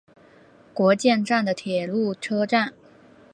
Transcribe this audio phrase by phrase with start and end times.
[0.73, 2.73] 国见站的铁路车站。